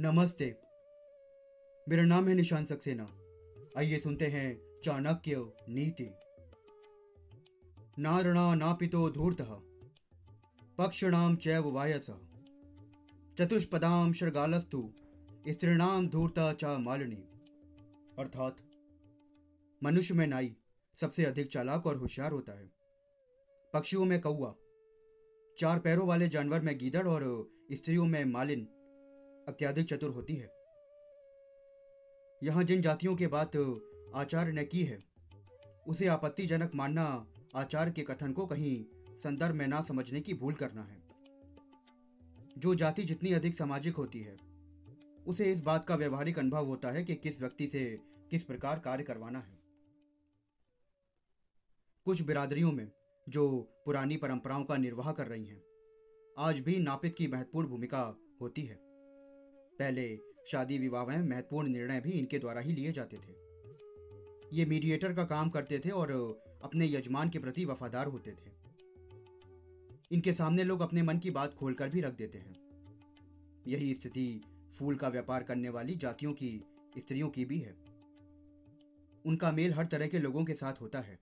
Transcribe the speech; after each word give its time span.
नमस्ते। 0.00 0.56
मेरा 1.88 2.02
नाम 2.02 2.28
है 2.28 2.34
निशान 2.34 2.64
सक्सेना। 2.64 3.18
आइए 3.78 3.98
सुनते 3.98 4.26
हैं 4.26 4.60
चाणक्य 4.84 5.52
नीति। 5.68 6.10
नारणा 7.98 8.54
नापितो 8.54 9.10
धूर्तः। 9.10 9.58
पक्षिणाम 10.78 11.36
चैव 11.36 11.68
वायस। 11.68 12.06
चतुष्पदाम 13.38 14.12
शृगालस्तु 14.12 14.92
स्त्रीणाम 15.48 16.08
धूर्ता 16.08 16.52
चा 16.52 16.78
मालिनी। 16.78 17.24
अर्थात, 18.18 18.56
मनुष्य 19.82 20.14
में 20.14 20.26
नाई 20.26 20.56
सबसे 21.00 21.24
अधिक 21.24 21.52
चालाक 21.52 21.86
और 21.86 21.96
होशियार 21.96 22.32
होता 22.32 22.52
है। 22.52 22.70
पक्षियों 23.74 24.04
में 24.04 24.20
कौआ 24.20 24.54
चार 25.58 25.78
पैरों 25.78 26.08
वाले 26.08 26.28
जानवर 26.28 26.60
में 26.60 26.78
गीदड़ 26.78 27.08
और 27.08 27.50
स्त्रियों 27.72 28.06
में 28.06 28.24
मालिन। 28.24 28.68
अत्याधिक 29.48 29.86
चतुर 29.86 30.10
होती 30.10 30.34
है। 30.34 30.50
यहाँ 32.42 32.64
जिन 32.64 32.82
जातियों 32.82 33.16
के 33.16 33.26
बात 33.26 33.56
आचार्य 34.14 34.52
ने 34.52 34.64
की 34.64 34.82
है, 34.82 35.04
उसे 35.86 36.06
आपत्तिजनक 36.06 36.70
मानना 36.74 37.26
आचार्य 37.54 37.92
के 37.92 38.02
कथन 38.02 38.32
को 38.32 38.46
कहीं 38.46 38.84
संदर्भ 39.16 39.54
में 39.54 39.66
ना 39.66 39.82
समझने 39.82 40.20
की 40.20 40.34
भूल 40.34 40.54
करना 40.54 40.84
है। 40.84 41.02
जो 42.58 42.74
जाति 42.74 43.04
जितनी 43.04 43.32
अधिक 43.32 43.54
सामाजिक 43.54 43.96
होती 43.96 44.20
है, 44.20 44.36
उसे 45.26 45.52
इस 45.52 45.60
बात 45.60 45.84
का 45.84 45.94
व्यवहारिक 45.94 46.38
अनुभव 46.38 46.66
होता 46.66 46.90
है 46.90 47.04
कि 47.04 47.14
किस 47.14 47.40
व्यक्ति 47.40 47.66
से 47.66 48.00
किस 48.30 48.42
प्रकार 48.42 48.78
कार्य 48.78 49.04
करवाना 49.04 49.38
है। 49.38 49.58
कुछ 52.04 52.22
बिरादरियों 52.22 52.72
में, 52.72 52.90
जो 53.28 53.72
पुरानी 53.84 54.16
परंपराओं 54.16 54.64
का 54.64 54.76
निर्वाह 54.76 55.12
कर 55.12 55.26
रही 55.26 55.44
हैं, 55.46 55.62
आज 56.38 56.60
भी 56.60 56.78
नापित 56.78 57.14
की 57.18 57.28
महत्वपूर्ण 57.28 57.68
भूमिका 57.68 58.18
होती 58.40 58.62
है। 58.62 58.91
पहले 59.82 60.18
शादी 60.46 60.78
विवाह 60.78 61.06
में 61.06 61.22
महत्वपूर्ण 61.22 61.68
निर्णय 61.68 62.00
भी 62.00 62.10
इनके 62.10 62.38
द्वारा 62.38 62.60
ही 62.60 62.72
लिए 62.72 62.92
जाते 62.92 63.16
थे। 63.16 63.34
ये 64.56 64.64
मीडिएटर 64.64 65.12
का 65.12 65.24
काम 65.24 65.50
करते 65.50 65.78
थे 65.78 65.90
और 65.90 66.10
अपने 66.64 66.86
यजमान 66.86 67.30
के 67.30 67.38
प्रति 67.38 67.64
वफादार 67.64 68.06
होते 68.06 68.30
थे। 68.30 68.50
इनके 70.12 70.32
सामने 70.32 70.64
लोग 70.64 70.80
अपने 70.80 71.02
मन 71.02 71.18
की 71.18 71.30
बात 71.30 71.54
खोलकर 71.54 71.88
भी 71.88 72.00
रख 72.00 72.12
देते 72.12 72.38
हैं। 72.38 72.56
यही 73.66 73.94
स्थिति 73.94 74.42
फूल 74.78 74.96
का 74.96 75.08
व्यापार 75.08 75.42
करने 75.42 75.68
वाली 75.68 75.94
जातियों 75.94 76.32
की, 76.32 76.64
स्त्रियों 76.98 77.28
की 77.28 77.44
भी 77.44 77.58
है। 77.58 77.74
उनका 79.26 79.52
मेल 79.52 79.72
हर 79.72 79.86
तरह 79.86 80.06
के 80.06 80.18
लोगों 80.18 80.44
के 80.44 80.52
साथ 80.52 80.80
होता 80.80 81.00
है। 81.00 81.18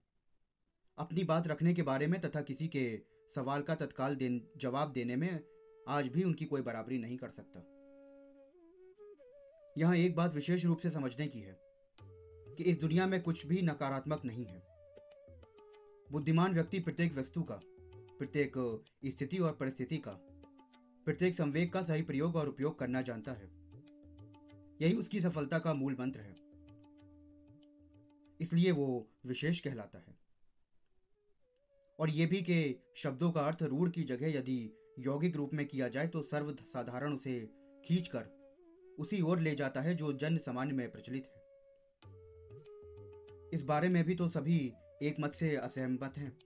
अपनी 0.99 1.25
बात 1.25 1.49
रखने 1.49 1.75
के 1.75 1.83
बारे 1.83 2.07
में 2.07 2.21
तथा 2.21 2.41
किसी 2.41 2.69
के 2.69 3.01
सवाल 3.35 3.63
का 3.63 3.75
तत्काल 3.75 4.41
जवाब 4.57 4.93
देने 4.93 5.17
में 5.17 5.41
आज 5.89 6.09
भी 6.09 6.23
उनकी 6.23 6.45
कोई 6.45 6.63
बराबरी 6.63 6.99
नहीं 6.99 7.17
कर 7.17 7.31
सकता। 7.31 7.80
यहाँ 9.81 9.97
एक 9.97 10.17
बात 10.17 10.35
विशेष 10.35 10.65
रूप 10.65 10.79
से 10.79 10.91
समझने 10.91 11.27
की 11.27 11.41
है 11.41 11.61
कि 12.57 12.65
इस 12.65 12.81
दुनिया 12.81 13.07
में 13.07 13.23
कुछ 13.23 13.47
भी 13.47 13.63
नकारात्मक 13.63 14.25
नहीं 14.25 14.45
है। 14.45 14.63
बुद्धिमान 16.13 16.55
व्यक्ति 16.55 16.81
प्रत्येक 16.81 17.15
वस्तु 17.15 17.43
का, 17.43 17.61
प्रत्येक 18.19 18.83
स्थिति 19.07 19.39
और 19.39 19.53
परिस्थिति 19.53 19.99
का, 19.99 20.11
प्रत्येक 21.05 21.35
संवेग 21.35 21.73
का 21.73 21.83
सही 21.83 22.03
प्रयोग 22.03 22.37
और 22.37 22.49
उपयोग 22.49 22.79
करना 22.79 23.03
जानता 23.03 23.33
है। 23.33 23.51
यही 24.83 24.93
उसकी 24.93 25.21
सफलता 25.21 25.59
का 25.59 25.75
मूल 25.75 25.97
मंत्र 26.01 26.21
है। 26.21 26.37
इसलिए 28.41 28.71
वो 28.71 29.09
विशेष 29.27 29.61
कहलाता 29.61 29.99
है। 29.99 30.19
और 31.99 32.11
ये 32.11 32.27
भी 32.27 32.43
कि 32.43 32.85
शब्दों 32.97 33.31
का 33.31 33.41
अर्थ 33.41 33.63
रूढ़ 33.63 33.91
की 33.91 34.03
जगह 34.03 34.39
यदि 34.39 34.73
यौगिक 34.99 35.37
रूप 35.37 35.51
में 35.55 35.67
किया 35.67 35.89
जाए 35.89 36.09
तो 36.09 36.23
सर्वसाधारण 36.23 37.13
उसे 37.13 37.51
खींचकर 37.85 38.40
उसी 39.01 39.21
ओर 39.21 39.41
ले 39.41 39.55
जाता 39.55 39.81
है 39.81 39.95
जो 39.95 40.13
जन 40.13 40.39
सामान्य 40.39 40.73
में 40.73 40.91
प्रचलित 40.93 41.27
है। 41.27 41.41
इस 43.51 43.63
बारे 43.63 43.89
में 43.89 44.05
भी 44.05 44.15
तो 44.15 44.29
सभी 44.29 44.73
एक 45.03 45.17
मत 45.21 45.33
से 45.33 45.57
असहमत 45.57 46.19
हैं। 46.19 46.39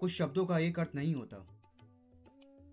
कुछ 0.00 0.12
शब्दों 0.12 0.46
का 0.46 0.58
एक 0.58 0.78
अर्थ 0.78 0.94
नहीं 0.94 1.14
होता। 1.14 1.36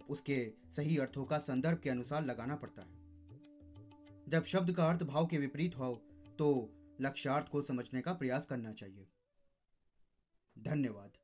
उसके 0.09 0.53
सही 0.75 0.97
अर्थों 0.97 1.23
का 1.25 1.37
संदर्भ 1.37 1.77
के 1.77 1.89
अनुसार 1.89 2.25
लगाना 2.25 2.55
पड़ता 2.55 2.81
है। 2.81 4.29
जब 4.29 4.43
शब्द 4.43 4.71
का 4.71 4.85
अर्थ 4.85 5.03
भाव 5.03 5.25
के 5.25 5.37
विपरीत 5.37 5.77
हो 5.77 5.93
तो 6.39 6.69
लक्ष्यार्थ 7.01 7.47
को 7.47 7.61
समझने 7.61 8.01
का 8.01 8.13
प्रयास 8.13 8.45
करना 8.45 8.71
चाहिए। 8.71 9.07
धन्यवाद। 10.55 11.17